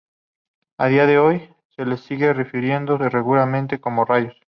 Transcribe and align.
A 0.79 0.87
día 0.87 1.05
de 1.05 1.19
hoy, 1.19 1.47
se 1.75 1.85
les 1.85 2.01
sigue 2.01 2.33
refiriendo 2.33 2.97
regularmente 2.97 3.79
como 3.79 4.03
"Rayos". 4.03 4.35